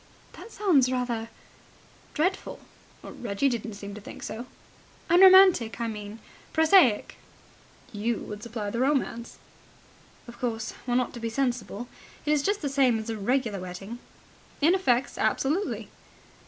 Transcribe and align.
"That 0.33 0.51
sounds 0.51 0.91
rather... 0.91 1.29
dreadful." 2.15 2.59
"Reggie 3.03 3.49
didn't 3.49 3.73
seem 3.75 3.93
to 3.93 4.01
think 4.01 4.23
so." 4.23 4.47
"Unromantic, 5.11 5.79
I 5.79 5.85
mean.... 5.87 6.17
Prosaic." 6.53 7.17
"You 7.91 8.17
would 8.21 8.41
supply 8.41 8.71
the 8.71 8.79
romance." 8.79 9.37
"Of 10.27 10.39
course, 10.39 10.71
one 10.87 10.99
ought 10.99 11.13
to 11.13 11.19
be 11.19 11.29
sensible. 11.29 11.87
It 12.25 12.31
is 12.31 12.41
just 12.41 12.63
the 12.63 12.67
same 12.67 12.97
as 12.97 13.11
a 13.11 13.17
regular 13.19 13.59
wedding." 13.59 13.99
"In 14.59 14.73
effects, 14.73 15.19
absolutely." 15.19 15.87